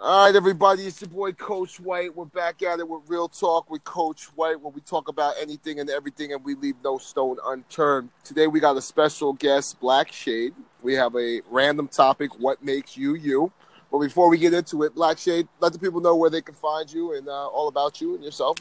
All 0.00 0.26
right. 0.26 0.34
Everybody. 0.34 0.86
It's 0.86 1.00
your 1.00 1.10
boy 1.10 1.32
Coach 1.32 1.78
White. 1.78 2.16
We're 2.16 2.24
back 2.24 2.62
at 2.62 2.80
it 2.80 2.88
with 2.88 3.02
Real 3.06 3.28
Talk 3.28 3.70
with 3.70 3.84
Coach 3.84 4.24
White, 4.34 4.60
where 4.60 4.72
we 4.72 4.80
talk 4.80 5.08
about 5.08 5.34
anything 5.40 5.78
and 5.78 5.88
everything, 5.88 6.32
and 6.32 6.42
we 6.42 6.54
leave 6.54 6.74
no 6.82 6.98
stone 6.98 7.36
unturned. 7.46 8.08
Today, 8.24 8.46
we 8.46 8.60
got 8.60 8.76
a 8.76 8.82
special 8.82 9.32
guest, 9.32 9.78
Black 9.80 10.10
Shade. 10.10 10.54
We 10.82 10.94
have 10.94 11.14
a 11.14 11.42
random 11.50 11.86
topic: 11.86 12.38
what 12.40 12.64
makes 12.64 12.96
you 12.96 13.14
you. 13.14 13.52
But 13.92 13.98
before 13.98 14.28
we 14.28 14.38
get 14.38 14.54
into 14.54 14.82
it, 14.84 14.94
Black 14.94 15.18
Shade, 15.18 15.46
let 15.60 15.72
the 15.72 15.78
people 15.78 16.00
know 16.00 16.16
where 16.16 16.30
they 16.30 16.40
can 16.40 16.54
find 16.54 16.90
you 16.90 17.14
and 17.14 17.28
uh, 17.28 17.46
all 17.48 17.68
about 17.68 18.00
you 18.00 18.14
and 18.14 18.24
yourself. 18.24 18.56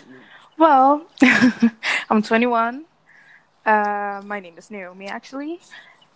Well, 0.57 1.07
I'm 2.09 2.21
21. 2.21 2.83
Uh, 3.65 4.21
my 4.25 4.39
name 4.39 4.55
is 4.57 4.69
Naomi, 4.69 5.07
actually, 5.07 5.61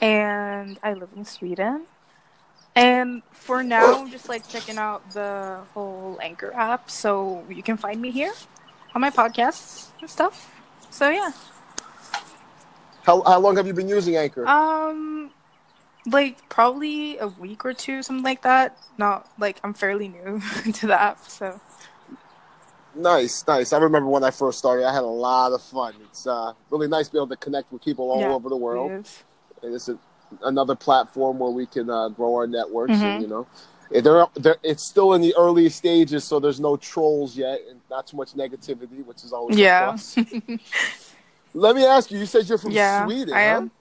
and 0.02 0.78
I 0.84 0.94
live 0.94 1.10
in 1.16 1.24
Sweden. 1.24 1.86
And 2.76 3.24
for 3.32 3.64
now, 3.64 4.02
I'm 4.02 4.12
just 4.12 4.28
like 4.28 4.48
checking 4.50 4.78
out 4.78 5.10
the 5.14 5.60
whole 5.74 6.20
Anchor 6.22 6.54
app, 6.54 6.90
so 6.90 7.44
you 7.50 7.64
can 7.64 7.78
find 7.78 8.02
me 8.02 8.12
here 8.12 8.34
on 8.94 9.02
my 9.02 9.10
podcasts 9.10 9.88
and 10.02 10.10
stuff. 10.10 10.54
So 10.90 11.10
yeah. 11.10 11.32
How 13.04 13.22
how 13.22 13.40
long 13.40 13.56
have 13.58 13.68
you 13.68 13.74
been 13.74 13.88
using 13.88 14.18
Anchor? 14.18 14.46
Um, 14.48 15.32
like 16.08 16.48
probably 16.50 17.18
a 17.20 17.28
week 17.28 17.64
or 17.66 17.74
two, 17.74 18.04
something 18.04 18.24
like 18.24 18.42
that. 18.42 18.78
Not 18.98 19.30
like 19.40 19.60
I'm 19.64 19.74
fairly 19.74 20.10
new 20.10 20.42
to 20.74 20.88
the 20.88 21.00
app, 21.02 21.20
so. 21.28 21.60
Nice, 22.98 23.44
nice. 23.46 23.74
I 23.74 23.78
remember 23.78 24.10
when 24.10 24.24
I 24.24 24.32
first 24.32 24.58
started, 24.58 24.86
I 24.86 24.94
had 24.94 25.04
a 25.04 25.08
lot 25.08 25.52
of 25.52 25.62
fun. 25.62 25.96
It's 26.10 26.26
uh, 26.26 26.54
really 26.70 26.88
nice 26.88 27.10
being 27.10 27.20
able 27.22 27.28
to 27.28 27.36
connect 27.36 27.72
with 27.72 27.84
people 27.84 28.10
all 28.10 28.22
Yeah, 28.22 28.32
over 28.34 28.48
the 28.48 28.56
world. 28.56 28.90
it 28.92 28.96
is. 29.02 29.24
and 29.64 29.76
it's 29.76 29.90
a, 29.90 30.00
another 30.44 30.76
platform 30.76 31.40
where 31.40 31.52
we 31.52 31.66
can 31.66 31.90
uh, 31.90 32.10
grow 32.10 32.36
our 32.36 32.48
networks. 32.48 32.94
Mhm. 32.94 33.14
And, 33.14 33.22
you 33.22 33.28
know, 33.28 33.48
Eh, 33.94 34.02
they're, 34.02 34.26
they're, 34.34 34.56
it's 34.64 34.84
still 34.90 35.14
in 35.14 35.22
the 35.22 35.36
early 35.38 35.70
stages, 35.70 36.24
so 36.24 36.40
there's 36.40 36.60
no 36.60 36.76
trolls 36.76 37.38
yet, 37.38 37.60
and 37.70 37.80
not 37.90 38.08
too 38.08 38.18
much 38.18 38.34
negativity, 38.34 39.06
which 39.06 39.24
is 39.24 39.32
always 39.32 39.58
a 39.58 39.60
Yeah. 39.60 39.92
plus. 39.92 40.18
Let 41.54 41.76
me 41.76 41.86
ask 41.86 42.10
you. 42.12 42.18
You 42.20 42.26
said 42.26 42.50
you're 42.50 42.58
from 42.58 42.72
Yeah, 42.72 43.06
Sweden. 43.06 43.34
I 43.34 43.42
huh? 43.42 43.48
am. 43.58 43.72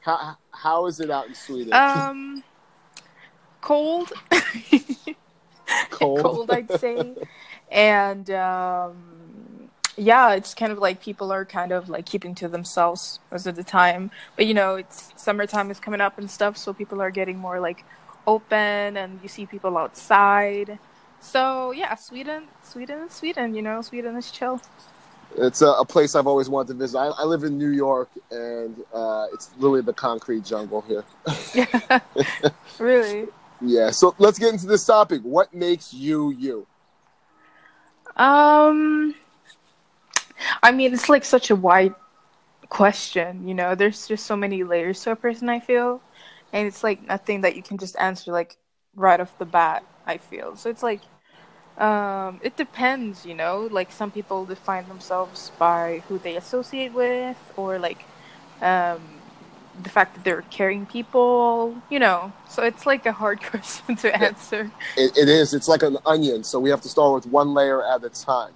How 0.00 0.36
how 0.52 0.86
is 0.86 1.00
it 1.00 1.10
out 1.10 1.26
in 1.28 1.34
Sweden? 1.34 1.72
Um, 1.72 2.42
cold. 3.60 4.12
Cold? 5.90 6.22
cold, 6.22 6.50
I'd 6.50 6.70
say. 6.70 7.14
and 7.70 8.30
um, 8.30 9.25
yeah, 9.96 10.34
it's 10.34 10.54
kind 10.54 10.72
of 10.72 10.78
like 10.78 11.00
people 11.00 11.32
are 11.32 11.44
kind 11.44 11.72
of 11.72 11.88
like 11.88 12.06
keeping 12.06 12.34
to 12.36 12.48
themselves 12.48 13.18
most 13.30 13.46
of 13.46 13.56
the 13.56 13.64
time. 13.64 14.10
But 14.36 14.46
you 14.46 14.54
know, 14.54 14.76
it's 14.76 15.12
summertime 15.16 15.70
is 15.70 15.80
coming 15.80 16.00
up 16.00 16.18
and 16.18 16.30
stuff, 16.30 16.56
so 16.56 16.72
people 16.72 17.00
are 17.00 17.10
getting 17.10 17.38
more 17.38 17.60
like 17.60 17.84
open, 18.26 18.96
and 18.96 19.18
you 19.22 19.28
see 19.28 19.46
people 19.46 19.76
outside. 19.78 20.78
So 21.20 21.70
yeah, 21.72 21.94
Sweden, 21.94 22.44
Sweden, 22.62 23.08
Sweden. 23.10 23.54
You 23.54 23.62
know, 23.62 23.82
Sweden 23.82 24.16
is 24.16 24.30
chill. 24.30 24.60
It's 25.38 25.60
a, 25.60 25.68
a 25.68 25.84
place 25.84 26.14
I've 26.14 26.26
always 26.26 26.48
wanted 26.48 26.68
to 26.68 26.74
visit. 26.74 26.98
I, 26.98 27.06
I 27.06 27.24
live 27.24 27.42
in 27.44 27.58
New 27.58 27.70
York, 27.70 28.08
and 28.30 28.76
uh, 28.92 29.26
it's 29.32 29.50
literally 29.56 29.82
the 29.82 29.92
concrete 29.92 30.44
jungle 30.44 30.82
here. 30.82 31.04
really. 32.78 33.28
Yeah. 33.62 33.90
So 33.90 34.14
let's 34.18 34.38
get 34.38 34.52
into 34.52 34.66
this 34.66 34.84
topic. 34.84 35.22
What 35.22 35.54
makes 35.54 35.94
you 35.94 36.30
you? 36.30 36.66
Um, 38.14 39.14
I 40.62 40.72
mean, 40.72 40.92
it's 40.94 41.08
like 41.08 41.24
such 41.24 41.50
a 41.50 41.56
wide 41.56 41.94
question, 42.68 43.46
you 43.46 43.54
know. 43.54 43.74
There's 43.74 44.06
just 44.06 44.26
so 44.26 44.36
many 44.36 44.64
layers 44.64 45.02
to 45.02 45.12
a 45.12 45.16
person. 45.16 45.48
I 45.48 45.60
feel, 45.60 46.00
and 46.52 46.66
it's 46.66 46.82
like 46.82 47.06
nothing 47.06 47.42
that 47.42 47.56
you 47.56 47.62
can 47.62 47.78
just 47.78 47.96
answer 47.98 48.32
like 48.32 48.56
right 48.94 49.20
off 49.20 49.36
the 49.38 49.44
bat. 49.44 49.84
I 50.06 50.18
feel 50.18 50.56
so. 50.56 50.70
It's 50.70 50.82
like, 50.82 51.00
um, 51.78 52.40
it 52.42 52.56
depends, 52.56 53.26
you 53.26 53.34
know. 53.34 53.68
Like 53.70 53.92
some 53.92 54.10
people 54.10 54.44
define 54.44 54.88
themselves 54.88 55.52
by 55.58 56.02
who 56.08 56.18
they 56.18 56.36
associate 56.36 56.92
with, 56.92 57.38
or 57.56 57.78
like, 57.78 58.04
um, 58.62 59.00
the 59.82 59.90
fact 59.90 60.14
that 60.14 60.24
they're 60.24 60.42
caring 60.42 60.86
people, 60.86 61.76
you 61.90 61.98
know. 61.98 62.32
So 62.48 62.62
it's 62.62 62.86
like 62.86 63.04
a 63.06 63.12
hard 63.12 63.42
question 63.50 63.96
to 63.96 64.14
answer. 64.16 64.70
It, 64.96 65.16
it 65.16 65.28
is. 65.28 65.54
It's 65.54 65.68
like 65.68 65.82
an 65.82 65.98
onion, 66.06 66.44
so 66.44 66.58
we 66.58 66.70
have 66.70 66.80
to 66.82 66.88
start 66.88 67.14
with 67.14 67.26
one 67.26 67.52
layer 67.54 67.84
at 67.84 68.04
a 68.04 68.10
time. 68.10 68.52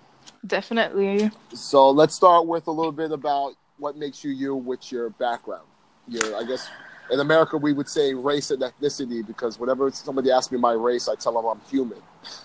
Definitely. 0.47 1.31
So 1.55 1.91
let's 1.91 2.15
start 2.15 2.47
with 2.47 2.67
a 2.67 2.71
little 2.71 2.93
bit 2.93 3.13
about 3.13 3.55
what 3.79 3.97
makes 3.97 4.25
you 4.25 4.31
you 4.31 4.55
with 4.57 4.91
your 4.91 5.11
background. 5.11 5.67
Your, 6.09 6.37
I 6.37 6.45
guess, 6.45 6.69
in 7.11 7.21
America 7.21 7.57
we 7.57 7.73
would 7.73 7.89
say 7.89 8.15
race 8.15 8.51
and 8.51 8.63
ethnicity 8.63 9.27
because 9.27 9.59
whenever 9.59 9.91
somebody 9.91 10.31
asks 10.31 10.53
me 10.53 10.59
my 10.59 10.73
race, 10.73 11.09
I 11.09 11.15
tell 11.15 11.35
them 11.35 11.45
I'm 11.47 11.61
human. 11.71 11.99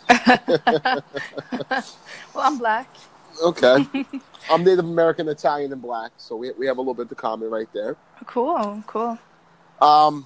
well, 2.34 2.44
I'm 2.44 2.58
black. 2.58 2.90
Okay, 3.44 3.86
I'm 4.50 4.64
Native 4.64 4.86
American, 4.86 5.28
Italian, 5.28 5.74
and 5.74 5.82
black, 5.82 6.12
so 6.18 6.36
we 6.36 6.52
we 6.58 6.68
have 6.68 6.78
a 6.78 6.82
little 6.82 6.94
bit 6.94 7.10
to 7.10 7.16
common 7.16 7.50
right 7.50 7.68
there. 7.74 7.98
Cool, 8.26 8.82
cool. 8.88 9.18
Um, 9.82 10.26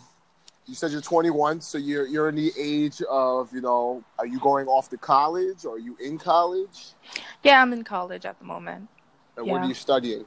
you 0.69 0.75
said 0.75 0.91
you're 0.91 1.02
21, 1.02 1.62
so 1.62 1.78
you're 1.78 2.06
you're 2.06 2.30
in 2.30 2.35
the 2.35 2.53
age 2.57 3.02
of 3.09 3.52
you 3.52 3.62
know, 3.62 4.03
are 4.19 4.28
you 4.28 4.40
going 4.40 4.68
off 4.68 4.90
to 4.90 4.97
college 4.97 5.66
or 5.66 5.75
are 5.75 5.80
you 5.80 5.97
in 6.00 6.18
college? 6.19 6.94
Yeah, 7.44 7.62
I'm 7.62 7.74
in 7.74 7.84
college 7.84 8.25
at 8.25 8.38
the 8.38 8.46
moment. 8.46 8.88
And 9.35 9.47
what 9.47 9.62
are 9.63 9.68
you 9.68 9.74
studying? 9.74 10.25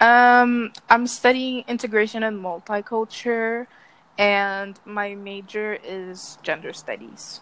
Um, 0.00 0.72
I'm 0.88 1.06
studying 1.06 1.64
integration 1.68 2.22
and 2.22 2.38
multicultural, 2.38 3.66
and 4.18 4.78
my 4.84 5.14
major 5.14 5.78
is 5.82 6.38
gender 6.42 6.72
studies. 6.72 7.40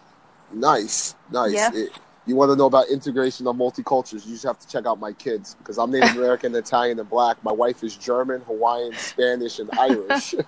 Nice, 0.53 1.15
nice. 1.31 1.53
Yeah. 1.53 1.71
It- 1.73 1.91
you 2.29 2.35
want 2.35 2.51
to 2.51 2.55
know 2.55 2.67
about 2.67 2.89
integration 2.89 3.47
of 3.47 3.55
multicultures? 3.55 4.25
You 4.25 4.33
just 4.33 4.45
have 4.45 4.59
to 4.59 4.67
check 4.67 4.85
out 4.85 4.99
my 4.99 5.11
kids 5.13 5.55
because 5.55 5.77
I'm 5.77 5.91
Native 5.91 6.15
American, 6.15 6.53
Italian, 6.55 6.99
and 6.99 7.09
black. 7.09 7.43
My 7.43 7.51
wife 7.51 7.83
is 7.83 7.97
German, 7.97 8.41
Hawaiian, 8.41 8.93
Spanish, 8.93 9.59
and 9.59 9.69
Irish. 9.77 10.35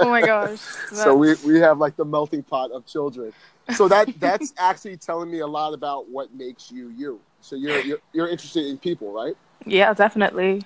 Oh 0.00 0.08
my 0.08 0.22
gosh. 0.22 0.58
so 0.92 1.14
we, 1.14 1.34
we 1.44 1.58
have 1.58 1.78
like 1.78 1.96
the 1.96 2.04
melting 2.04 2.42
pot 2.42 2.70
of 2.70 2.86
children. 2.86 3.32
So 3.74 3.88
that 3.88 4.08
that's 4.18 4.54
actually 4.56 4.96
telling 4.96 5.30
me 5.30 5.40
a 5.40 5.46
lot 5.46 5.74
about 5.74 6.08
what 6.08 6.32
makes 6.34 6.70
you 6.70 6.88
you. 6.90 7.20
So 7.40 7.56
you're 7.56 7.80
you're, 7.80 7.98
you're 8.12 8.28
interested 8.28 8.66
in 8.66 8.78
people, 8.78 9.12
right? 9.12 9.34
Yeah, 9.66 9.92
definitely. 9.92 10.62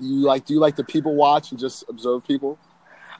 You 0.00 0.16
like 0.20 0.46
do 0.46 0.54
you 0.54 0.60
like 0.60 0.76
to 0.76 0.84
people 0.84 1.14
watch 1.14 1.50
and 1.50 1.60
just 1.60 1.84
observe 1.88 2.26
people? 2.26 2.58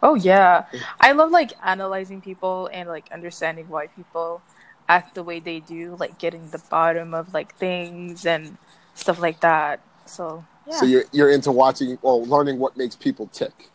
Oh 0.02 0.14
yeah. 0.14 0.64
I 1.00 1.12
love 1.12 1.30
like 1.30 1.52
analyzing 1.62 2.20
people 2.20 2.68
and 2.72 2.88
like 2.88 3.10
understanding 3.12 3.68
why 3.68 3.86
people 3.88 4.42
act 4.88 5.14
the 5.14 5.22
way 5.22 5.40
they 5.40 5.60
do, 5.60 5.96
like 5.98 6.18
getting 6.18 6.50
the 6.50 6.62
bottom 6.70 7.14
of 7.14 7.32
like 7.32 7.54
things 7.56 8.26
and 8.26 8.56
stuff 8.94 9.20
like 9.20 9.40
that. 9.40 9.80
So 10.06 10.44
yeah. 10.66 10.76
So 10.76 10.86
you're 10.86 11.04
you're 11.12 11.30
into 11.30 11.52
watching 11.52 11.98
or 12.02 12.22
learning 12.22 12.58
what 12.58 12.76
makes 12.76 12.96
people 12.96 13.28
tick. 13.28 13.70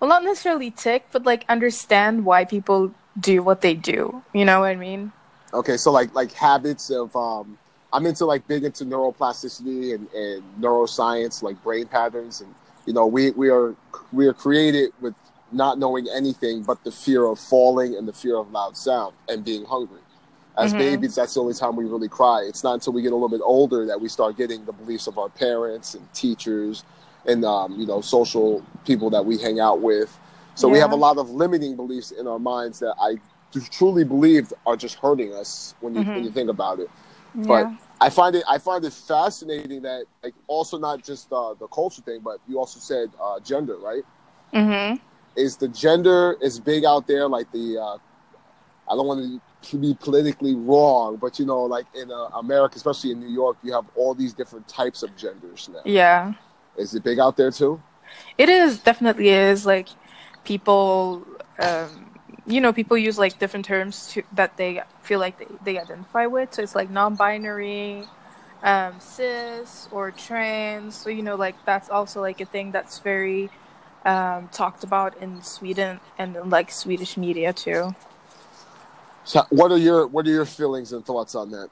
well, 0.00 0.08
not 0.08 0.24
necessarily 0.24 0.70
tick, 0.70 1.06
but 1.12 1.24
like 1.24 1.44
understand 1.48 2.24
why 2.24 2.44
people 2.44 2.94
do 3.18 3.42
what 3.42 3.60
they 3.60 3.74
do. 3.74 4.22
You 4.32 4.44
know 4.44 4.60
what 4.60 4.70
I 4.70 4.76
mean? 4.76 5.12
Okay, 5.52 5.76
so 5.76 5.90
like 5.90 6.14
like 6.14 6.32
habits 6.32 6.90
of 6.90 7.14
um 7.16 7.58
I'm 7.92 8.06
into 8.06 8.24
like 8.24 8.46
big 8.46 8.64
into 8.64 8.84
neuroplasticity 8.84 9.94
and, 9.94 10.08
and 10.12 10.42
neuroscience, 10.60 11.42
like 11.42 11.62
brain 11.62 11.86
patterns 11.86 12.40
and 12.40 12.54
you 12.86 12.94
know, 12.94 13.06
we, 13.06 13.30
we 13.32 13.50
are 13.50 13.74
we 14.12 14.26
are 14.26 14.32
created 14.32 14.92
with 15.00 15.14
not 15.52 15.78
knowing 15.78 16.06
anything 16.14 16.62
but 16.62 16.82
the 16.84 16.92
fear 16.92 17.24
of 17.26 17.38
falling 17.38 17.94
and 17.96 18.06
the 18.06 18.12
fear 18.12 18.36
of 18.36 18.50
loud 18.52 18.76
sound 18.76 19.14
and 19.28 19.44
being 19.44 19.64
hungry. 19.64 20.00
As 20.56 20.72
Mhm. 20.72 20.78
babies, 20.78 21.14
that's 21.14 21.34
the 21.34 21.40
only 21.40 21.54
time 21.54 21.76
we 21.76 21.84
really 21.84 22.08
cry. 22.08 22.42
It's 22.42 22.62
not 22.64 22.74
until 22.74 22.92
we 22.92 23.02
get 23.02 23.12
a 23.12 23.14
little 23.14 23.28
bit 23.28 23.40
older 23.42 23.86
that 23.86 24.00
we 24.00 24.08
start 24.08 24.36
getting 24.36 24.64
the 24.64 24.72
beliefs 24.72 25.06
of 25.06 25.16
our 25.18 25.28
parents 25.28 25.94
and 25.94 26.12
teachers 26.12 26.84
and 27.26 27.44
um, 27.44 27.78
you 27.78 27.86
know, 27.86 28.00
social 28.00 28.64
people 28.84 29.10
that 29.10 29.24
we 29.24 29.38
hang 29.38 29.60
out 29.60 29.80
with. 29.80 30.18
So 30.54 30.68
we 30.68 30.78
have 30.78 30.92
a 30.92 30.96
lot 30.96 31.16
of 31.16 31.30
limiting 31.30 31.76
beliefs 31.76 32.10
in 32.10 32.26
our 32.26 32.38
minds 32.38 32.80
that 32.80 32.94
I 33.00 33.16
truly 33.70 34.04
believe 34.04 34.52
are 34.66 34.76
just 34.76 34.96
hurting 34.96 35.32
us 35.34 35.74
when 35.80 35.94
you 35.94 36.02
when 36.02 36.22
Mhm. 36.22 36.24
you 36.24 36.30
think 36.30 36.50
about 36.50 36.80
it. 36.80 36.90
But 37.34 37.72
I 38.00 38.10
find 38.10 38.34
it 38.36 38.44
I 38.48 38.58
find 38.58 38.84
it 38.84 38.92
fascinating 38.92 39.82
that 39.82 40.04
like 40.22 40.34
also 40.48 40.78
not 40.78 41.02
just 41.02 41.32
uh, 41.32 41.54
the 41.54 41.68
culture 41.68 42.02
thing, 42.02 42.20
but 42.20 42.38
you 42.48 42.58
also 42.58 42.80
said 42.80 43.10
uh, 43.22 43.40
gender, 43.40 43.76
right? 43.78 44.02
Mhm. 44.52 45.00
Is 45.36 45.56
the 45.56 45.68
gender 45.68 46.36
is 46.40 46.58
big 46.58 46.84
out 46.84 47.06
there? 47.06 47.28
Like 47.28 47.50
the 47.52 47.78
uh, 47.78 47.98
I 48.90 48.96
don't 48.96 49.06
want 49.06 49.40
to 49.62 49.78
be 49.78 49.94
politically 49.94 50.54
wrong, 50.54 51.16
but 51.16 51.38
you 51.38 51.46
know, 51.46 51.62
like 51.62 51.86
in 51.94 52.10
uh, 52.10 52.28
America, 52.34 52.76
especially 52.76 53.12
in 53.12 53.20
New 53.20 53.28
York, 53.28 53.56
you 53.62 53.72
have 53.72 53.86
all 53.94 54.14
these 54.14 54.32
different 54.32 54.66
types 54.66 55.02
of 55.02 55.16
genders 55.16 55.68
now. 55.72 55.82
Yeah. 55.84 56.34
Is 56.76 56.94
it 56.94 57.04
big 57.04 57.18
out 57.18 57.36
there 57.36 57.50
too? 57.50 57.80
It 58.36 58.48
is 58.48 58.80
definitely 58.80 59.28
is 59.28 59.64
like 59.64 59.88
people 60.44 61.26
um 61.58 62.10
you 62.46 62.60
know 62.60 62.72
people 62.72 62.96
use 62.96 63.18
like 63.18 63.38
different 63.38 63.64
terms 63.64 64.08
to, 64.12 64.22
that 64.32 64.56
they 64.56 64.82
feel 65.02 65.20
like 65.20 65.38
they, 65.38 65.46
they 65.64 65.78
identify 65.78 66.26
with 66.26 66.54
so 66.54 66.62
it's 66.62 66.74
like 66.74 66.90
non-binary 66.90 68.02
um 68.62 68.98
cis 68.98 69.86
or 69.92 70.10
trans 70.10 70.94
so 70.94 71.10
you 71.10 71.22
know 71.22 71.36
like 71.36 71.54
that's 71.66 71.88
also 71.90 72.20
like 72.20 72.40
a 72.40 72.44
thing 72.46 72.72
that's 72.72 72.98
very 73.00 73.50
um, 74.04 74.48
talked 74.48 74.84
about 74.84 75.16
in 75.18 75.42
Sweden 75.42 76.00
and 76.18 76.36
in, 76.36 76.50
like 76.50 76.70
Swedish 76.70 77.16
media 77.16 77.52
too. 77.52 77.94
So, 79.24 79.44
what 79.50 79.70
are 79.70 79.78
your 79.78 80.06
what 80.06 80.26
are 80.26 80.30
your 80.30 80.46
feelings 80.46 80.92
and 80.92 81.04
thoughts 81.04 81.34
on 81.34 81.50
that? 81.50 81.68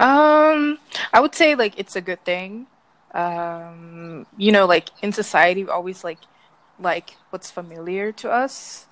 Um, 0.00 0.78
I 1.12 1.20
would 1.20 1.34
say 1.34 1.54
like 1.54 1.78
it's 1.78 1.96
a 1.96 2.00
good 2.00 2.24
thing. 2.24 2.66
Um, 3.14 4.26
you 4.38 4.52
know, 4.52 4.66
like 4.66 4.88
in 5.02 5.12
society, 5.12 5.64
we 5.64 5.70
always 5.70 6.02
like 6.02 6.18
like 6.80 7.16
what's 7.30 7.50
familiar 7.50 8.12
to 8.12 8.30
us, 8.30 8.86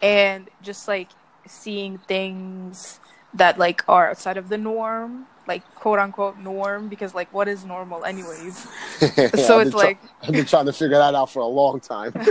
and 0.00 0.48
just 0.62 0.88
like 0.88 1.08
seeing 1.46 1.98
things 1.98 2.98
that 3.34 3.58
like 3.58 3.84
are 3.88 4.10
outside 4.10 4.38
of 4.38 4.48
the 4.48 4.58
norm, 4.58 5.26
like 5.46 5.62
quote 5.74 5.98
unquote 5.98 6.38
norm, 6.38 6.88
because 6.88 7.14
like 7.14 7.32
what 7.32 7.48
is 7.48 7.64
normal 7.64 8.04
anyways? 8.04 8.58
so 9.34 9.60
it's 9.60 9.74
like 9.74 9.98
I've 10.22 10.32
been 10.32 10.46
trying 10.46 10.66
to 10.66 10.72
figure 10.72 10.98
that 10.98 11.14
out 11.14 11.30
for 11.30 11.40
a 11.40 11.46
long 11.46 11.80
time. 11.80 12.12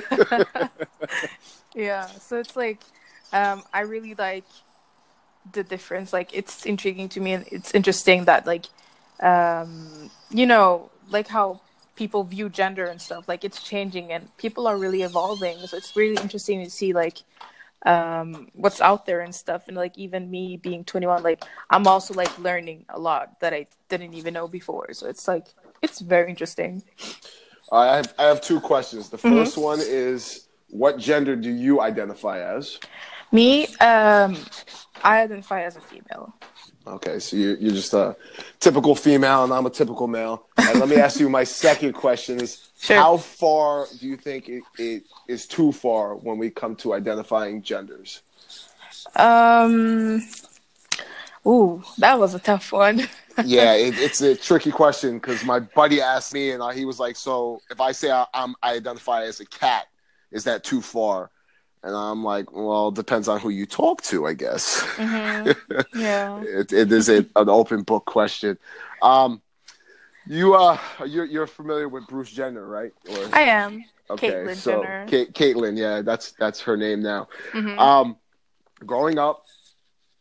yeah, 1.76 2.08
so 2.08 2.38
it's 2.38 2.56
like 2.56 2.82
um, 3.34 3.64
I 3.74 3.82
really 3.82 4.16
like 4.16 4.46
the 5.52 5.64
difference. 5.64 6.14
Like 6.14 6.34
it's 6.34 6.66
intriguing 6.66 7.10
to 7.10 7.20
me, 7.20 7.34
and 7.34 7.46
it's 7.52 7.74
interesting 7.74 8.26
that 8.26 8.46
like 8.46 8.66
um, 9.22 10.10
you 10.30 10.46
know 10.46 10.92
like 11.10 11.28
how 11.28 11.62
people 11.96 12.24
view 12.24 12.50
gender 12.50 12.86
and 12.86 13.02
stuff. 13.02 13.28
Like 13.28 13.44
it's 13.44 13.64
changing, 13.64 14.12
and 14.12 14.36
people 14.38 14.68
are 14.68 14.78
really 14.78 15.04
evolving. 15.04 15.58
So 15.68 15.78
it's 15.78 15.96
really 15.96 16.22
interesting 16.22 16.64
to 16.64 16.70
see 16.70 16.94
like 16.94 17.20
um 17.86 18.50
what's 18.54 18.82
out 18.82 19.06
there 19.06 19.22
and 19.22 19.34
stuff 19.34 19.68
and 19.68 19.78
like 19.78 19.98
even 19.98 20.30
me 20.30 20.58
being 20.58 20.84
21 20.84 21.22
like 21.22 21.44
i'm 21.70 21.86
also 21.86 22.14
like 22.14 22.36
learning 22.40 22.84
a 22.90 23.00
lot 23.00 23.40
that 23.40 23.54
i 23.54 23.66
didn't 23.90 24.14
even 24.14 24.34
know 24.34 24.48
before 24.48 24.92
so 24.92 25.08
it's 25.08 25.28
like 25.28 25.48
it's 25.82 26.00
very 26.00 26.30
interesting 26.30 26.82
I 27.72 27.98
have 27.98 28.14
I 28.20 28.24
have 28.26 28.42
two 28.42 28.60
questions. 28.60 29.10
The 29.10 29.18
1st 29.18 29.58
one 29.58 29.80
is 29.82 30.48
what 30.70 30.98
gender 30.98 31.36
do 31.36 31.50
you 31.50 31.82
identify 31.82 32.40
as? 32.40 32.80
Me 33.32 33.66
um 33.78 34.36
i 35.04 35.22
identify 35.22 35.64
as 35.64 35.76
a 35.76 35.82
female 35.82 36.34
Okay, 36.88 37.18
so 37.18 37.36
you're, 37.36 37.58
you're 37.58 37.74
just 37.74 37.96
a 37.96 38.16
typical 38.60 38.94
female, 38.94 39.44
and 39.44 39.52
I'm 39.52 39.66
a 39.66 39.72
typical 39.72 40.06
male. 40.08 40.46
And 40.56 40.80
let 40.80 40.88
me 40.88 40.98
ask 40.98 41.20
you 41.20 41.30
my 41.30 41.44
second 41.66 41.94
question: 41.94 42.40
Is 42.40 42.70
Sure. 42.80 42.98
how 42.98 43.18
far 43.18 43.88
do 44.00 44.06
you 44.06 44.18
think 44.18 44.48
it, 44.48 44.64
it 44.78 45.04
is 45.28 45.48
too 45.48 45.72
far 45.72 46.16
when 46.16 46.38
we 46.38 46.52
come 46.52 46.76
to 46.78 46.94
identifying 46.94 47.64
genders? 47.64 48.22
um 49.16 50.22
ooh 51.46 51.84
that 51.98 52.20
was 52.20 52.34
a 52.34 52.40
tough 52.40 52.72
one 52.72 53.02
yeah, 53.46 53.74
it, 53.74 54.00
it's 54.00 54.22
a 54.22 54.36
tricky 54.36 54.72
question 54.72 55.16
because 55.18 55.44
my 55.44 55.60
buddy 55.60 56.02
asked 56.02 56.34
me, 56.34 56.52
and 56.52 56.64
I, 56.64 56.74
he 56.74 56.86
was 56.86 57.00
like, 57.00 57.16
"So 57.16 57.62
if 57.70 57.82
I 57.82 57.92
say 57.92 58.10
I, 58.12 58.26
I'm 58.34 58.56
I 58.64 58.76
identify 58.76 59.24
as 59.24 59.40
a 59.40 59.46
cat, 59.46 59.88
is 60.32 60.44
that 60.46 60.64
too 60.64 60.82
far?" 60.82 61.32
And 61.86 61.96
I'm 61.96 62.24
like, 62.24 62.52
"Well, 62.52 62.88
it 62.88 62.96
depends 62.96 63.28
on 63.28 63.40
who 63.40 63.50
you 63.50 63.68
talk 63.68 64.02
to, 64.04 64.26
I 64.26 64.34
guess." 64.34 64.82
Mhm. 64.98 65.56
yeah 65.96 66.42
it, 66.42 66.74
it 66.74 66.92
is 66.92 67.10
a, 67.10 67.18
an 67.36 67.48
open 67.48 67.84
book 67.84 68.06
question. 68.06 68.58
Um, 69.04 69.42
you 70.26 70.56
uh, 70.56 70.80
you're 71.06 71.26
you're 71.26 71.46
familiar 71.46 71.88
with 71.88 72.08
Bruce 72.08 72.32
Jenner, 72.32 72.66
right? 72.66 72.92
Or, 73.08 73.30
i 73.34 73.42
am 73.42 73.86
okay, 74.10 74.30
Caitlyn 74.32 74.56
so 74.56 74.82
Jenner. 74.82 75.06
Kate, 75.08 75.34
Caitlyn, 75.34 75.78
yeah, 75.78 76.02
that's 76.02 76.32
that's 76.32 76.62
her 76.62 76.76
name 76.76 77.04
now. 77.04 77.28
Mhm. 77.54 77.78
Um, 77.78 78.18
growing 78.84 79.20
up, 79.20 79.44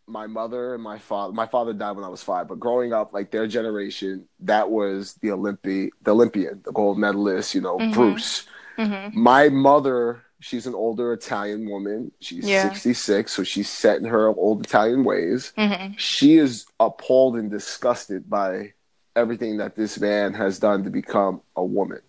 my 0.06 0.26
mother 0.26 0.74
and 0.74 0.82
my 0.82 0.98
father, 0.98 1.32
my 1.32 1.46
father 1.46 1.72
died 1.72 1.96
when 1.96 2.04
I 2.04 2.08
was 2.08 2.22
five, 2.22 2.46
but 2.46 2.60
growing 2.60 2.92
up, 2.92 3.14
like 3.14 3.30
their 3.30 3.46
generation, 3.46 4.28
that 4.40 4.70
was 4.70 5.14
the 5.22 5.28
Olympi, 5.28 5.88
the 6.02 6.10
Olympian, 6.10 6.60
the 6.62 6.72
gold 6.72 6.98
medalist, 6.98 7.54
you 7.54 7.62
know, 7.62 7.78
Mhm. 7.78 7.94
Bruce. 7.94 8.46
Mhm. 8.76 9.14
My 9.14 9.48
mother, 9.48 10.23
she's 10.44 10.66
an 10.66 10.74
older 10.74 11.14
Italian 11.14 11.68
woman. 11.68 12.12
She's 12.20 12.46
Yeah. 12.46 12.64
66, 12.64 13.32
so 13.32 13.42
she's 13.42 13.68
set 13.68 13.98
in 13.98 14.04
her 14.04 14.28
old 14.28 14.66
Italian 14.66 15.02
ways. 15.02 15.54
Mhm. 15.56 15.94
She 15.96 16.36
is 16.36 16.66
appalled 16.78 17.36
and 17.36 17.50
disgusted 17.50 18.28
by 18.28 18.74
everything 19.16 19.56
that 19.56 19.74
this 19.74 19.98
man 19.98 20.34
has 20.34 20.58
done 20.58 20.84
to 20.84 20.90
become 20.90 21.40
a 21.56 21.64
woman. 21.64 22.00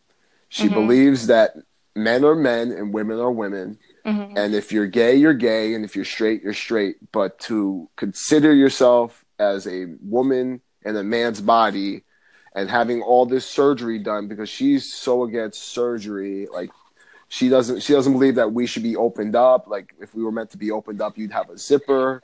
She 0.49 0.67
Mhm. 0.67 0.73
believes 0.73 1.27
that 1.27 1.55
men 1.95 2.25
are 2.25 2.35
men 2.35 2.71
and 2.71 2.93
women 2.93 3.19
are 3.19 3.31
women. 3.31 3.79
Mhm. 4.05 4.33
And 4.35 4.53
if 4.53 4.69
you're 4.69 4.87
gay, 4.87 5.15
you're 5.15 5.33
gay. 5.33 5.73
And 5.73 5.85
if 5.85 5.95
you're 5.95 6.03
straight, 6.03 6.43
you're 6.43 6.53
straight. 6.53 6.97
But 7.13 7.39
to 7.47 7.89
consider 7.95 8.53
yourself 8.53 9.23
as 9.39 9.65
a 9.65 9.85
woman 10.01 10.59
in 10.83 10.97
a 10.97 11.03
man's 11.03 11.39
body 11.39 12.03
and 12.53 12.69
having 12.69 13.01
all 13.01 13.25
this 13.25 13.45
surgery 13.45 13.97
done 13.97 14.27
because 14.27 14.49
she's 14.49 14.93
so 14.93 15.23
against 15.23 15.63
surgery, 15.63 16.47
like 16.51 16.71
she 17.27 17.50
doesn't 17.50 17.81
she 17.81 17.94
doesn't 17.94 18.13
believe 18.13 18.36
that 18.36 18.51
we 18.54 18.66
should 18.68 18.83
be 18.83 18.95
opened 18.95 19.36
up. 19.36 19.68
Like 19.68 19.94
if 20.00 20.13
we 20.16 20.24
were 20.24 20.31
meant 20.31 20.51
to 20.51 20.57
be 20.57 20.72
opened 20.72 21.01
up, 21.01 21.18
you'd 21.18 21.31
have 21.31 21.50
a 21.50 21.57
zipper. 21.57 22.24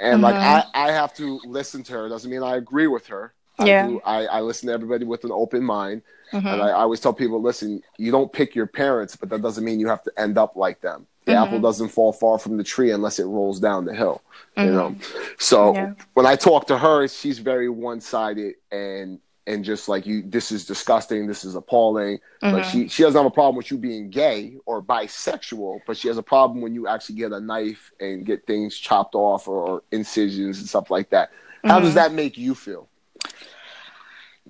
And 0.00 0.22
like 0.22 0.34
I. 0.34 0.64
I 0.74 0.92
have 0.92 1.14
to 1.16 1.40
listen 1.44 1.82
to 1.84 1.92
her. 1.92 2.08
Doesn't 2.08 2.30
mean 2.30 2.42
I 2.42 2.56
agree 2.56 2.86
with 2.86 3.06
her. 3.08 3.34
Yeah. 3.62 3.84
I, 3.84 3.88
do, 3.88 4.00
I, 4.04 4.24
I 4.26 4.40
listen 4.40 4.68
to 4.68 4.72
everybody 4.72 5.04
with 5.04 5.24
an 5.24 5.32
open 5.32 5.62
mind. 5.62 6.00
And 6.32 6.42
Mhm. 6.44 6.60
I, 6.60 6.68
I 6.70 6.72
always 6.82 7.00
tell 7.00 7.12
people, 7.12 7.42
listen, 7.42 7.82
you 7.98 8.10
don't 8.10 8.32
pick 8.32 8.54
your 8.54 8.66
parents, 8.66 9.16
but 9.16 9.28
that 9.28 9.42
doesn't 9.42 9.64
mean 9.64 9.78
you 9.80 9.88
have 9.88 10.02
to 10.04 10.12
end 10.16 10.38
up 10.38 10.56
like 10.56 10.80
them. 10.80 11.06
The 11.26 11.32
Mhm. 11.32 11.46
apple 11.46 11.60
doesn't 11.60 11.88
fall 11.88 12.12
far 12.12 12.38
from 12.38 12.56
the 12.56 12.64
tree 12.64 12.92
unless 12.92 13.18
it 13.18 13.24
rolls 13.24 13.60
down 13.60 13.84
the 13.84 13.94
hill. 13.94 14.22
You 14.56 14.66
know. 14.66 14.94
So 15.38 15.74
Yeah. 15.74 15.92
when 16.14 16.24
I 16.24 16.36
talk 16.36 16.66
to 16.68 16.78
her, 16.78 17.06
she's 17.08 17.38
very 17.38 17.68
one 17.68 18.00
sided 18.00 18.54
and 18.72 19.18
and 19.50 19.64
just 19.64 19.88
like 19.88 20.06
you 20.06 20.22
this 20.22 20.52
is 20.52 20.64
disgusting, 20.66 21.26
this 21.26 21.44
is 21.44 21.54
appalling. 21.56 22.20
Like 22.50 22.64
Mhm. 22.64 22.70
she 22.70 22.88
she 22.88 23.02
doesn't 23.02 23.18
have 23.18 23.26
a 23.26 23.34
problem 23.34 23.56
with 23.56 23.70
you 23.70 23.78
being 23.78 24.10
gay 24.10 24.56
or 24.66 24.82
bisexual, 24.82 25.80
but 25.86 25.96
she 25.96 26.08
has 26.08 26.18
a 26.18 26.22
problem 26.22 26.60
when 26.62 26.74
you 26.74 26.86
actually 26.86 27.16
get 27.16 27.32
a 27.32 27.40
knife 27.40 27.92
and 28.00 28.24
get 28.24 28.46
things 28.46 28.76
chopped 28.76 29.14
off 29.14 29.48
or, 29.48 29.62
or 29.68 29.82
incisions 29.92 30.58
and 30.58 30.68
stuff 30.68 30.90
like 30.90 31.10
that. 31.10 31.30
How 31.64 31.80
does 31.80 31.92
Mhm. 31.92 31.94
that 31.94 32.12
make 32.12 32.38
you 32.38 32.54
feel? 32.54 32.88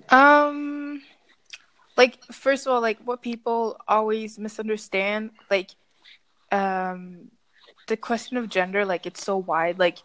Um, 0.09 1.01
like 1.97 2.23
first 2.31 2.65
of 2.67 2.73
all, 2.73 2.81
like 2.81 2.99
what 3.03 3.21
people 3.21 3.77
always 3.87 4.37
misunderstand, 4.39 5.31
like, 5.49 5.71
um, 6.51 7.31
the 7.87 7.97
question 7.97 8.37
of 8.37 8.49
gender, 8.49 8.85
like 8.85 9.05
it's 9.05 9.23
so 9.23 9.37
wide. 9.37 9.79
Like, 9.79 9.99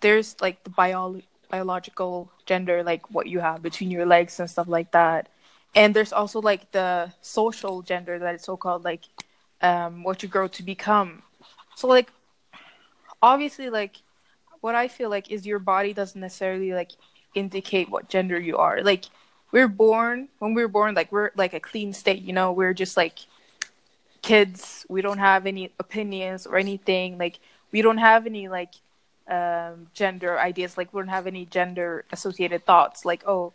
there's 0.00 0.36
like 0.40 0.64
the 0.64 0.70
bio 0.70 1.20
biological 1.48 2.30
gender, 2.46 2.82
like 2.82 3.10
what 3.10 3.26
you 3.26 3.40
have 3.40 3.62
between 3.62 3.90
your 3.90 4.06
legs 4.06 4.40
and 4.40 4.48
stuff 4.48 4.68
like 4.68 4.92
that, 4.92 5.28
and 5.74 5.94
there's 5.94 6.12
also 6.12 6.40
like 6.40 6.70
the 6.72 7.12
social 7.20 7.82
gender 7.82 8.18
that 8.18 8.34
is 8.34 8.42
so 8.42 8.56
called, 8.56 8.84
like, 8.84 9.02
um, 9.60 10.02
what 10.02 10.22
you 10.22 10.28
grow 10.28 10.48
to 10.48 10.62
become. 10.62 11.22
So 11.76 11.88
like, 11.88 12.10
obviously, 13.22 13.70
like, 13.70 13.96
what 14.60 14.74
I 14.74 14.88
feel 14.88 15.10
like 15.10 15.30
is 15.30 15.46
your 15.46 15.58
body 15.58 15.92
doesn't 15.92 16.20
necessarily 16.20 16.72
like 16.72 16.92
indicate 17.34 17.88
what 17.88 18.08
gender 18.08 18.38
you 18.38 18.56
are. 18.56 18.82
Like 18.82 19.04
we're 19.52 19.68
born 19.68 20.28
when 20.38 20.54
we're 20.54 20.68
born 20.68 20.94
like 20.94 21.12
we're 21.12 21.30
like 21.36 21.54
a 21.54 21.60
clean 21.60 21.92
state, 21.92 22.22
you 22.22 22.32
know, 22.32 22.52
we're 22.52 22.74
just 22.74 22.96
like 22.96 23.18
kids. 24.22 24.84
We 24.88 25.00
don't 25.00 25.18
have 25.18 25.46
any 25.46 25.72
opinions 25.78 26.46
or 26.46 26.56
anything. 26.56 27.18
Like 27.18 27.38
we 27.72 27.82
don't 27.82 27.98
have 27.98 28.26
any 28.26 28.48
like 28.48 28.74
um 29.28 29.88
gender 29.94 30.38
ideas. 30.38 30.76
Like 30.76 30.92
we 30.92 31.00
don't 31.00 31.08
have 31.08 31.26
any 31.26 31.46
gender 31.46 32.04
associated 32.12 32.64
thoughts. 32.64 33.04
Like 33.04 33.22
oh 33.26 33.52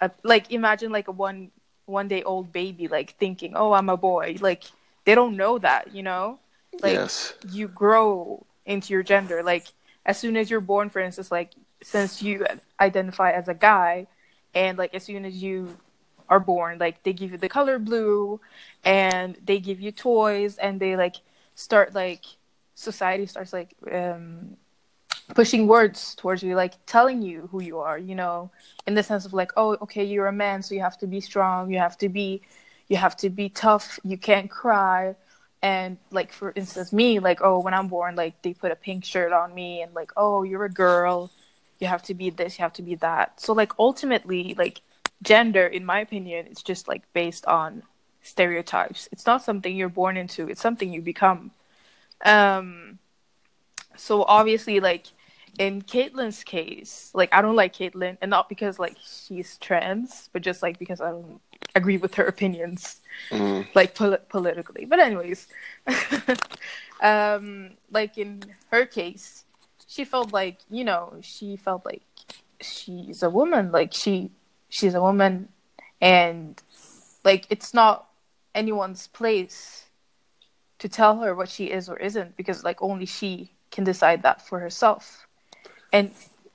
uh, 0.00 0.08
like 0.22 0.50
imagine 0.50 0.92
like 0.92 1.08
a 1.08 1.12
one 1.12 1.50
one 1.86 2.08
day 2.08 2.22
old 2.22 2.52
baby 2.52 2.88
like 2.88 3.16
thinking, 3.18 3.52
"Oh, 3.54 3.72
I'm 3.72 3.88
a 3.88 3.96
boy." 3.96 4.36
Like 4.40 4.64
they 5.04 5.14
don't 5.14 5.36
know 5.36 5.58
that, 5.58 5.94
you 5.94 6.02
know? 6.02 6.38
Like 6.80 6.94
yes. 6.94 7.34
you 7.50 7.68
grow 7.68 8.46
into 8.66 8.92
your 8.92 9.02
gender 9.02 9.42
like 9.42 9.66
as 10.06 10.18
soon 10.18 10.36
as 10.36 10.50
you're 10.50 10.60
born 10.60 10.88
for 10.88 11.00
instance 11.00 11.30
like 11.30 11.52
since 11.82 12.22
you 12.22 12.46
identify 12.80 13.32
as 13.32 13.48
a 13.48 13.54
guy 13.54 14.06
and 14.54 14.78
like 14.78 14.94
as 14.94 15.02
soon 15.02 15.24
as 15.24 15.42
you 15.42 15.76
are 16.28 16.40
born 16.40 16.78
like 16.78 17.02
they 17.02 17.12
give 17.12 17.32
you 17.32 17.38
the 17.38 17.48
color 17.48 17.78
blue 17.78 18.40
and 18.84 19.36
they 19.44 19.58
give 19.58 19.80
you 19.80 19.90
toys 19.90 20.58
and 20.58 20.78
they 20.78 20.96
like 20.96 21.16
start 21.54 21.94
like 21.94 22.24
society 22.74 23.26
starts 23.26 23.52
like 23.52 23.74
um 23.90 24.56
pushing 25.34 25.66
words 25.66 26.14
towards 26.16 26.42
you 26.42 26.54
like 26.54 26.74
telling 26.86 27.22
you 27.22 27.48
who 27.50 27.62
you 27.62 27.78
are 27.78 27.96
you 27.98 28.14
know 28.14 28.50
in 28.86 28.94
the 28.94 29.02
sense 29.02 29.24
of 29.24 29.32
like 29.32 29.50
oh 29.56 29.76
okay 29.80 30.04
you're 30.04 30.26
a 30.26 30.32
man 30.32 30.62
so 30.62 30.74
you 30.74 30.80
have 30.80 30.98
to 30.98 31.06
be 31.06 31.20
strong 31.20 31.70
you 31.70 31.78
have 31.78 31.96
to 31.96 32.08
be 32.08 32.42
you 32.88 32.96
have 32.96 33.16
to 33.16 33.30
be 33.30 33.48
tough 33.48 33.98
you 34.04 34.18
can't 34.18 34.50
cry. 34.50 35.14
And 35.62 35.96
like 36.10 36.32
for 36.32 36.52
instance 36.56 36.92
me 36.92 37.20
like 37.20 37.40
oh 37.40 37.60
when 37.60 37.72
i'm 37.72 37.86
born 37.86 38.16
like 38.16 38.42
they 38.42 38.52
put 38.52 38.72
a 38.72 38.76
pink 38.76 39.04
shirt 39.04 39.32
on 39.32 39.54
me 39.54 39.80
and 39.80 39.94
like 39.94 40.10
oh 40.16 40.42
you're 40.42 40.64
a 40.64 40.70
girl 40.70 41.30
you 41.78 41.86
have 41.86 42.02
to 42.02 42.14
be 42.14 42.30
this 42.30 42.58
you 42.58 42.64
have 42.64 42.72
to 42.74 42.82
be 42.82 42.96
that. 42.96 43.40
So 43.40 43.52
like 43.52 43.72
ultimately 43.78 44.54
like 44.58 44.80
gender 45.22 45.64
in 45.64 45.84
my 45.84 46.00
opinion 46.00 46.46
it's 46.50 46.62
just 46.62 46.88
like 46.88 47.02
based 47.12 47.46
on 47.46 47.84
stereotypes. 48.22 49.08
It's 49.12 49.24
not 49.24 49.44
something 49.44 49.74
you're 49.76 49.88
born 49.88 50.16
into 50.16 50.48
it's 50.48 50.60
something 50.60 50.92
you 50.92 51.00
become. 51.00 51.52
Um 52.24 52.98
so 53.96 54.24
obviously 54.24 54.80
like 54.80 55.06
in 55.58 55.82
Caitlyn's 55.82 56.42
case, 56.44 57.10
like 57.14 57.28
I 57.32 57.42
don't 57.42 57.56
like 57.56 57.74
Caitlyn, 57.74 58.16
and 58.22 58.30
not 58.30 58.48
because 58.48 58.78
like 58.78 58.96
she's 59.04 59.58
trans, 59.58 60.28
but 60.32 60.42
just 60.42 60.62
like 60.62 60.78
because 60.78 61.00
I 61.00 61.10
don't 61.10 61.40
agree 61.74 61.96
with 61.98 62.14
her 62.14 62.24
opinions, 62.24 63.00
Mhm. 63.30 63.66
like 63.74 63.94
pol- 63.94 64.18
politically. 64.28 64.84
But 64.86 64.98
anyways, 65.00 65.48
um, 67.00 67.70
like 67.90 68.18
in 68.18 68.42
her 68.70 68.86
case, 68.86 69.44
she 69.86 70.04
felt 70.04 70.32
like 70.32 70.58
you 70.70 70.84
know 70.84 71.14
she 71.20 71.56
felt 71.56 71.84
like 71.84 72.02
she's 72.60 73.22
a 73.22 73.30
woman, 73.30 73.72
like 73.72 73.92
she 73.92 74.30
she's 74.68 74.94
a 74.94 75.00
woman, 75.02 75.48
and 76.00 76.60
like 77.24 77.46
it's 77.50 77.74
not 77.74 78.08
anyone's 78.54 79.06
place 79.08 79.86
to 80.78 80.88
tell 80.88 81.20
her 81.20 81.34
what 81.34 81.48
she 81.48 81.66
is 81.66 81.88
or 81.88 81.96
isn't 81.98 82.36
because 82.36 82.64
like 82.64 82.82
only 82.82 83.06
she 83.06 83.50
can 83.72 83.84
decide 83.84 84.22
that 84.22 84.46
for 84.46 84.60
herself. 84.60 85.26
And 85.92 86.12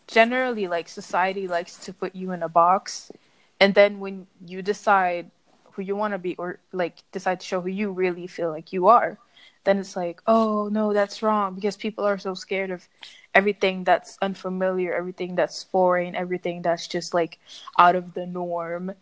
generally 0.08 0.68
like 0.68 0.88
society 0.88 1.48
likes 1.48 1.78
to 1.86 1.94
put 1.94 2.16
you 2.16 2.32
in 2.32 2.42
a 2.42 2.50
box. 2.50 3.12
And 3.60 3.74
then 3.74 4.00
when 4.00 4.28
you 4.46 4.62
decide 4.62 5.32
who 5.72 5.82
you 5.82 5.96
want 5.96 6.14
to 6.14 6.18
be 6.18 6.36
or 6.38 6.60
like 6.72 7.04
decide 7.12 7.40
to 7.42 7.46
show 7.46 7.62
who 7.62 7.70
you 7.70 7.92
really 7.92 8.28
feel 8.28 8.50
like 8.50 8.74
you 8.74 8.88
are 8.88 9.20
then 9.64 9.78
it's 9.78 9.96
like 9.96 10.22
oh 10.26 10.70
no 10.72 10.94
that's 10.94 11.22
wrong 11.22 11.54
because 11.54 11.76
people 11.76 12.04
are 12.04 12.18
so 12.18 12.34
scared 12.34 12.72
of 12.72 12.88
everything 13.36 13.84
that's 13.84 14.18
unfamiliar 14.22 14.94
everything 14.94 15.36
that's 15.36 15.64
foreign 15.64 16.16
everything 16.16 16.62
that's 16.62 16.88
just 16.88 17.14
like 17.14 17.38
out 17.78 17.96
of 17.96 18.14
the 18.14 18.26
norm. 18.26 18.94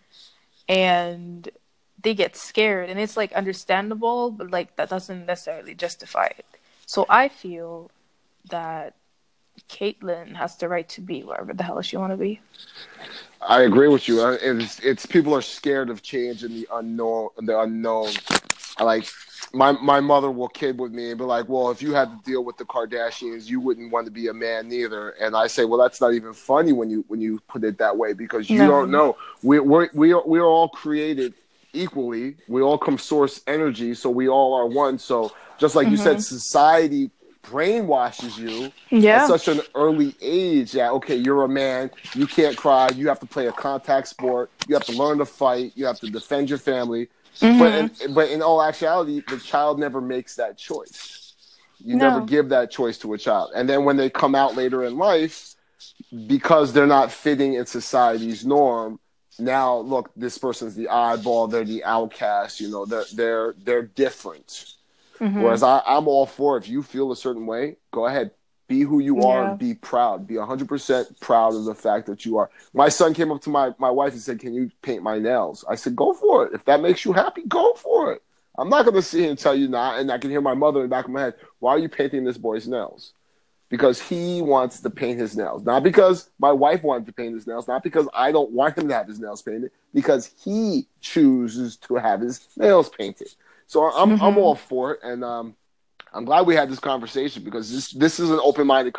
And 0.68 1.48
they 2.02 2.16
get 2.16 2.36
scared. 2.36 2.90
And 2.90 3.00
it's 3.00 3.16
like 3.16 3.32
understandable 3.34 4.32
but 4.32 4.52
like 4.52 4.76
that 4.76 4.90
doesn't 4.90 5.26
necessarily 5.26 5.76
justify 5.76 6.26
it. 6.26 6.46
So 6.86 7.06
i 7.08 7.30
feel 7.30 7.90
that 8.50 8.96
caitlyn 9.70 10.36
has 10.36 10.56
the 10.58 10.68
right 10.68 10.88
to 10.90 11.02
be 11.02 11.24
wherever 11.24 11.54
the 11.54 11.64
hell 11.64 11.82
she 11.82 11.98
want 11.98 12.12
to 12.12 12.18
be 12.18 12.40
I 13.48 13.62
agree 13.62 13.88
with 13.88 14.08
you. 14.08 14.22
Uh, 14.22 14.38
It's 14.42 14.80
it's 14.80 15.06
people 15.06 15.36
are 15.36 15.42
scared 15.42 15.90
of 15.90 16.02
change 16.02 16.44
and 16.44 16.56
the 16.56 16.68
unknown. 16.74 17.30
The 17.38 17.60
unknown. 17.60 18.12
Like 18.80 19.08
my 19.54 19.72
my 19.74 20.00
mother 20.00 20.32
will 20.32 20.48
kid 20.48 20.80
with 20.80 20.92
me 20.92 21.10
and 21.12 21.18
be 21.18 21.24
like, 21.26 21.48
"Well, 21.48 21.70
if 21.70 21.82
you 21.82 21.94
had 21.94 22.10
to 22.10 22.20
deal 22.30 22.44
with 22.44 22.58
the 22.58 22.66
Kardashians, 22.66 23.48
you 23.48 23.60
wouldn't 23.60 23.92
want 23.92 24.06
to 24.06 24.12
be 24.12 24.28
a 24.28 24.34
man 24.34 24.68
neither." 24.68 25.12
And 25.12 25.36
I 25.36 25.48
say, 25.48 25.64
"Well, 25.66 25.80
that's 25.80 26.02
not 26.02 26.14
even 26.14 26.34
funny 26.34 26.74
when 26.74 26.90
you 26.90 27.06
when 27.08 27.22
you 27.22 27.40
put 27.48 27.64
it 27.64 27.78
that 27.78 27.96
way 27.96 28.14
because 28.14 28.50
you 28.50 28.60
No. 28.60 28.68
don't 28.68 28.92
know. 28.92 29.18
We 29.44 29.60
we 29.60 29.90
we 29.94 30.14
are, 30.14 30.24
we 30.26 30.40
are 30.40 30.46
all 30.46 30.70
created 30.70 31.34
equally. 31.74 32.38
We 32.48 32.62
all 32.62 32.78
come 32.78 32.98
source 32.98 33.42
energy, 33.48 33.94
so 33.94 34.10
we 34.10 34.28
all 34.28 34.54
are 34.56 34.66
one. 34.66 34.98
So 34.98 35.32
just 35.60 35.76
like 35.76 35.88
you 35.88 35.98
said, 35.98 36.20
society 36.20 37.12
brainwashes 37.46 38.38
you 38.38 38.72
yeah 38.90 39.24
at 39.24 39.28
such 39.28 39.48
an 39.48 39.62
early 39.76 40.16
age 40.22 40.72
that 40.74 40.92
okay, 40.92 41.16
you're 41.16 41.44
a 41.44 41.50
man, 41.50 41.92
you 42.14 42.28
can't 42.28 42.58
cry, 42.58 42.90
you 42.96 43.08
have 43.08 43.20
to 43.20 43.26
play 43.26 43.48
a 43.48 43.52
contact 43.52 44.08
sport, 44.08 44.52
you 44.68 44.76
have 44.76 44.86
to 44.86 44.94
learn 44.94 45.18
to 45.20 45.26
fight, 45.26 45.72
you 45.76 45.86
have 45.86 46.00
to 46.00 46.10
defend 46.10 46.50
your 46.50 46.60
family. 46.60 47.08
But 47.40 47.74
in, 47.76 47.90
mm-hmm. 47.90 48.14
but 48.14 48.30
in 48.30 48.42
all 48.42 48.62
actuality, 48.62 49.22
the 49.28 49.38
child 49.38 49.78
never 49.80 50.00
makes 50.00 50.36
that 50.38 50.58
choice. 50.58 51.34
You 51.80 51.96
No. 51.96 52.10
never 52.10 52.26
give 52.26 52.50
that 52.50 52.72
choice 52.72 52.98
to 53.00 53.14
a 53.14 53.18
child, 53.18 53.52
and 53.56 53.70
then 53.70 53.84
when 53.86 53.98
they 53.98 54.10
come 54.10 54.36
out 54.36 54.56
later 54.56 54.84
in 54.84 54.98
life, 54.98 55.56
because 56.28 56.74
they're 56.74 56.88
not 56.88 57.12
fitting 57.12 57.54
in 57.56 57.66
society's 57.66 58.46
norm. 58.46 59.00
Now, 59.38 59.78
look, 59.80 60.12
this 60.16 60.38
person's 60.38 60.76
the 60.76 60.86
oddball. 60.88 61.52
They're 61.52 61.66
the 61.66 61.84
outcast. 61.84 62.62
You 62.62 62.70
know, 62.70 62.86
they're 62.86 63.06
they're 63.14 63.56
they're 63.64 63.82
different. 63.84 64.74
Mhm. 65.20 65.42
Whereas 65.42 65.64
I, 65.64 65.82
I'm 65.86 66.08
all 66.08 66.26
for 66.26 66.58
if 66.58 66.68
you 66.68 66.84
feel 66.84 67.12
a 67.12 67.16
certain 67.16 67.46
way, 67.46 67.78
go 67.92 68.06
ahead, 68.06 68.32
be 68.68 68.82
who 68.82 69.00
you 69.00 69.22
are 69.22 69.44
Yeah. 69.44 69.50
and 69.52 69.60
be 69.60 69.74
proud. 69.76 70.26
Be 70.28 70.38
100% 70.38 71.20
proud 71.20 71.54
of 71.56 71.66
the 71.66 71.76
fact 71.76 72.08
that 72.08 72.26
you 72.26 72.38
are. 72.38 72.50
My 72.74 72.90
son 72.90 73.14
came 73.14 73.32
up 73.32 73.42
to 73.42 73.50
my, 73.50 73.74
my 73.78 73.90
wife 73.92 74.14
and 74.14 74.22
said, 74.22 74.40
Can 74.40 74.54
you 74.54 74.72
paint 74.82 75.04
my 75.04 75.20
nails? 75.20 75.64
I 75.70 75.76
said, 75.76 75.96
Go 75.96 76.14
for 76.14 76.46
it. 76.48 76.54
If 76.54 76.66
that 76.66 76.82
makes 76.82 77.06
you 77.06 77.14
happy, 77.14 77.44
go 77.48 77.74
for 77.74 78.12
it. 78.14 78.22
I'm 78.58 78.70
not 78.70 78.84
going 78.86 78.96
to 78.96 79.02
sit 79.02 79.20
here 79.22 79.30
and 79.30 79.38
tell 79.40 79.54
you 79.56 79.68
not. 79.68 80.00
And 80.00 80.12
I 80.12 80.18
can 80.18 80.32
hear 80.32 80.42
my 80.42 80.54
mother 80.56 80.80
in 80.80 80.86
the 80.86 80.90
back 80.96 81.06
of 81.06 81.12
my 81.12 81.22
head, 81.22 81.36
Why 81.60 81.72
are 81.74 81.80
you 81.80 81.90
painting 81.90 82.24
this 82.24 82.38
boy's 82.38 82.68
nails? 82.68 83.14
Because 83.70 84.00
he 84.02 84.42
wants 84.42 84.80
to 84.82 84.90
paint 84.90 85.20
his 85.20 85.36
nails. 85.36 85.64
Not 85.64 85.84
because 85.84 86.30
my 86.40 86.52
wife 86.52 86.84
wanted 86.84 87.06
to 87.08 87.14
paint 87.14 87.34
his 87.34 87.48
nails, 87.48 87.68
not 87.68 87.84
because 87.84 88.08
I 88.14 88.32
don't 88.32 88.52
want 88.52 88.78
him 88.78 88.88
to 88.88 88.94
have 88.94 89.08
his 89.08 89.20
nails 89.20 89.42
painted, 89.42 89.72
because 89.94 90.32
he 90.44 90.88
chooses 91.02 91.76
to 91.78 91.96
have 91.96 92.22
his 92.22 92.48
nails 92.58 92.90
painted. 92.90 93.30
So 93.68 93.84
I'm 93.86 94.12
I'm 94.22 94.36
Mhm. 94.36 94.38
all 94.38 94.56
for 94.56 94.94
it, 94.94 95.00
and 95.04 95.24
um, 95.24 95.56
I'm 96.14 96.26
glad 96.26 96.46
we 96.46 96.56
had 96.56 96.70
this 96.70 96.80
conversation 96.80 97.44
because 97.44 97.72
this 97.72 97.92
this 97.92 98.20
is 98.20 98.30
an 98.30 98.40
open 98.44 98.68
minded 98.68 98.94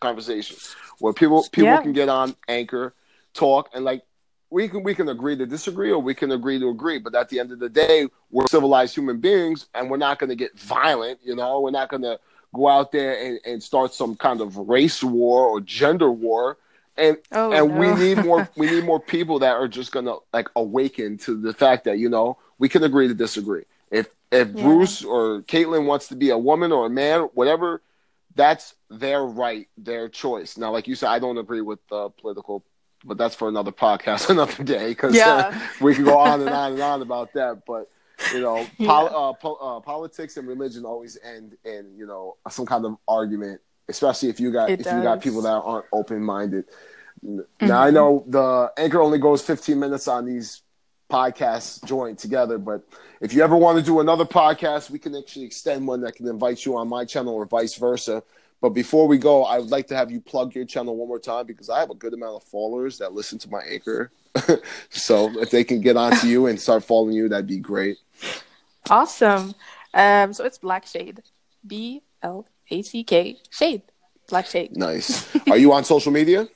conversation 0.00 0.56
where 1.00 1.12
people 1.12 1.44
people 1.52 1.70
Yeah. 1.70 1.82
can 1.82 1.92
get 1.92 2.08
on 2.08 2.34
Anchor, 2.48 2.94
talk, 3.34 3.68
and 3.74 3.84
like 3.84 4.02
we 4.50 4.68
can 4.68 4.82
we 4.82 4.94
can 4.94 5.08
agree 5.08 5.36
to 5.36 5.46
disagree 5.46 5.90
or 5.90 5.98
we 5.98 6.14
can 6.14 6.30
agree 6.32 6.58
to 6.58 6.68
agree. 6.68 6.98
But 6.98 7.14
at 7.14 7.28
the 7.28 7.40
end 7.40 7.52
of 7.52 7.58
the 7.58 7.68
day, 7.68 8.08
we're 8.30 8.46
civilized 8.46 8.94
human 8.94 9.18
beings, 9.18 9.66
and 9.74 9.90
we're 9.90 9.96
not 9.96 10.18
going 10.18 10.30
to 10.30 10.36
get 10.36 10.58
violent. 10.58 11.18
You 11.22 11.34
know, 11.34 11.60
we're 11.60 11.70
not 11.70 11.88
going 11.88 12.02
to 12.02 12.20
go 12.54 12.68
out 12.68 12.92
there 12.92 13.20
and, 13.20 13.40
and 13.44 13.62
start 13.62 13.92
some 13.94 14.14
kind 14.14 14.40
of 14.40 14.56
race 14.56 15.02
war 15.02 15.46
or 15.46 15.60
gender 15.60 16.10
war. 16.12 16.58
And 16.96 17.16
oh, 17.32 17.52
and 17.52 17.76
we 17.78 17.92
need 17.94 18.18
more 18.18 18.48
we 18.56 18.68
need 18.68 18.84
more 18.84 19.00
people 19.00 19.38
that 19.40 19.52
are 19.56 19.66
just 19.68 19.90
gonna 19.92 20.16
like 20.32 20.48
awaken 20.54 21.18
to 21.18 21.40
the 21.40 21.52
fact 21.54 21.84
that 21.84 21.98
you 21.98 22.08
know 22.08 22.36
we 22.58 22.68
can 22.68 22.84
agree 22.84 23.08
to 23.08 23.14
disagree 23.14 23.64
if 23.92 24.08
if 24.32 24.48
Yeah. 24.48 24.62
bruce 24.64 25.04
or 25.04 25.42
caitlyn 25.42 25.86
wants 25.86 26.08
to 26.08 26.16
be 26.16 26.30
a 26.30 26.38
woman 26.38 26.72
or 26.72 26.86
a 26.86 26.90
man 26.90 27.28
whatever 27.34 27.80
that's 28.34 28.74
their 28.90 29.22
right 29.24 29.68
their 29.76 30.08
choice 30.08 30.56
now 30.56 30.70
like 30.72 30.88
you 30.88 30.94
said 30.96 31.10
i 31.10 31.18
don't 31.18 31.38
agree 31.38 31.60
with 31.60 31.78
the 31.88 32.08
political 32.20 32.64
but 33.04 33.18
that's 33.18 33.34
for 33.34 33.48
another 33.48 33.72
podcast 33.72 34.30
another 34.36 34.64
day 34.64 34.88
because 34.88 35.14
Yeah. 35.14 35.52
we 35.80 35.94
can 35.94 36.04
go 36.04 36.16
on 36.18 36.40
and 36.40 36.50
on 36.50 36.72
and 36.72 36.80
on 36.82 37.02
about 37.02 37.32
that 37.34 37.62
but 37.66 37.90
you 38.32 38.40
know 38.40 38.66
Yeah. 38.78 38.86
pol- 38.88 39.14
uh, 39.30 39.32
po- 39.34 39.60
uh, 39.60 39.80
politics 39.80 40.36
and 40.38 40.48
religion 40.48 40.84
always 40.84 41.18
end 41.22 41.56
in 41.64 41.94
you 41.96 42.06
know 42.06 42.36
some 42.48 42.64
kind 42.66 42.84
of 42.86 42.96
argument 43.06 43.60
especially 43.88 44.28
if 44.30 44.38
you 44.40 44.50
got 44.52 44.70
It 44.70 44.80
if 44.80 44.86
you 44.86 45.02
got 45.02 45.20
people 45.20 45.42
that 45.42 45.50
aren't 45.70 45.86
open-minded 45.92 46.64
now 47.60 47.80
I 47.82 47.90
know 47.90 48.24
the 48.26 48.72
anchor 48.78 49.00
only 49.00 49.18
goes 49.18 49.42
15 49.42 49.78
minutes 49.78 50.08
on 50.08 50.24
these 50.24 50.62
podcasts 51.12 51.84
joined 51.84 52.18
together, 52.18 52.56
but 52.56 52.82
if 53.20 53.34
you 53.34 53.42
ever 53.42 53.56
want 53.56 53.78
to 53.78 53.84
do 53.84 54.00
another 54.00 54.24
podcast, 54.24 54.88
we 54.88 54.98
can 54.98 55.14
actually 55.14 55.44
extend 55.44 55.86
one 55.86 56.00
that 56.00 56.14
can 56.14 56.26
invite 56.26 56.64
you 56.64 56.76
on 56.76 56.88
my 56.88 57.04
channel 57.04 57.34
or 57.34 57.44
vice 57.44 57.74
versa. 57.74 58.22
But 58.62 58.70
before 58.70 59.06
we 59.06 59.18
go, 59.18 59.44
I 59.44 59.58
would 59.58 59.70
like 59.70 59.88
to 59.88 59.96
have 59.96 60.10
you 60.10 60.20
plug 60.20 60.54
your 60.54 60.64
channel 60.64 60.96
one 60.96 61.08
more 61.08 61.18
time 61.18 61.46
because 61.46 61.68
I 61.68 61.80
have 61.80 61.90
a 61.90 61.94
good 61.94 62.14
amount 62.14 62.36
of 62.36 62.44
followers 62.44 62.96
that 62.98 63.12
listen 63.12 63.38
to 63.40 63.50
my 63.50 63.60
anchor. 63.60 64.10
so 64.88 65.38
if 65.38 65.50
they 65.50 65.64
can 65.64 65.82
get 65.82 65.96
onto 65.96 66.26
you 66.26 66.46
and 66.46 66.58
start 66.58 66.82
following 66.82 67.14
you, 67.14 67.28
that'd 67.28 67.46
be 67.46 67.58
great. 67.58 67.98
Awesome. 68.88 69.54
Um, 69.92 70.32
so 70.32 70.44
it's 70.44 70.58
Black 70.58 70.86
Shade. 70.86 71.22
B 71.66 72.02
L 72.22 72.46
A 72.70 72.82
C 72.82 73.04
K 73.04 73.38
Shade. 73.50 73.82
Black 74.28 74.46
Shade. 74.46 74.76
Nice. 74.76 75.28
Are 75.50 75.58
you 75.58 75.72
on 75.72 75.84
social 75.84 76.12
media? 76.12 76.48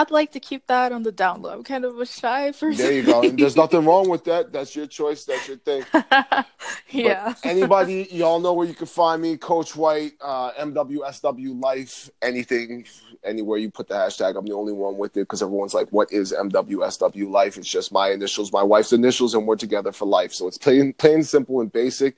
I'd 0.00 0.10
like 0.10 0.32
to 0.32 0.40
keep 0.40 0.66
that 0.68 0.92
on 0.92 1.02
the 1.02 1.12
down 1.12 1.42
low. 1.42 1.50
I'm 1.50 1.62
kind 1.62 1.84
of 1.84 1.98
a 2.00 2.06
shy 2.06 2.52
person. 2.52 2.74
There 2.74 2.92
you 2.92 3.02
go. 3.02 3.22
And 3.22 3.38
there's 3.38 3.54
nothing 3.64 3.84
wrong 3.84 4.08
with 4.08 4.24
that. 4.24 4.50
That's 4.50 4.74
your 4.74 4.86
choice. 4.86 5.26
That's 5.26 5.46
your 5.46 5.58
thing. 5.58 5.84
yeah. 6.88 7.34
But 7.42 7.44
anybody, 7.44 8.08
y'all 8.10 8.40
know 8.40 8.54
where 8.54 8.66
you 8.66 8.72
can 8.72 8.86
find 8.86 9.20
me, 9.20 9.36
Coach 9.36 9.76
White, 9.76 10.12
uh, 10.22 10.52
MWSW 10.52 11.62
Life, 11.62 12.08
anything, 12.22 12.86
anywhere 13.22 13.58
you 13.58 13.70
put 13.70 13.88
the 13.88 13.94
hashtag. 13.94 14.38
I'm 14.38 14.46
the 14.46 14.54
only 14.54 14.72
one 14.72 14.96
with 14.96 15.18
it 15.18 15.20
because 15.20 15.42
everyone's 15.42 15.74
like, 15.74 15.88
what 15.90 16.10
is 16.10 16.32
MWSW 16.32 17.28
Life? 17.28 17.58
It's 17.58 17.68
just 17.68 17.92
my 17.92 18.08
initials, 18.08 18.54
my 18.54 18.62
wife's 18.62 18.94
initials, 18.94 19.34
and 19.34 19.46
we're 19.46 19.56
together 19.56 19.92
for 19.92 20.06
life. 20.06 20.32
So 20.32 20.48
it's 20.48 20.56
plain, 20.56 20.94
plain 20.94 21.22
simple 21.24 21.60
and 21.60 21.70
basic. 21.70 22.16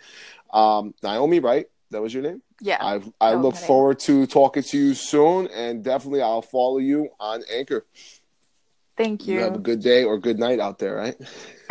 Um, 0.53 0.95
Naomi, 1.03 1.41
right? 1.41 1.67
That 1.93 2.03
was 2.03 2.13
your 2.13 2.23
name? 2.23 2.43
yeah. 2.61 2.79
I 2.81 3.01
I 3.21 3.35
look 3.35 3.55
name. 3.55 3.63
forward 3.65 3.99
to 4.01 4.27
talking 4.27 4.63
to 4.65 4.79
you 4.79 4.95
soon, 4.95 5.47
and 5.49 5.85
definitely 5.85 6.23
I'll 6.23 6.43
follow 6.43 6.79
you 6.79 7.09
on 7.21 7.43
Anchor. 7.53 7.87
Thank 8.97 9.27
You 9.27 9.35
you. 9.35 9.41
have 9.41 9.55
a 9.55 9.59
good 9.59 9.81
day 9.81 10.05
or 10.05 10.19
good 10.19 10.39
night 10.39 10.61
out 10.61 10.79
there, 10.79 10.97
right? 10.97 11.17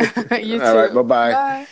you 0.42 0.58
too. 0.58 0.64
All 0.64 0.76
right, 0.76 0.94
bye-bye. 0.94 1.32
Bye. 1.32 1.66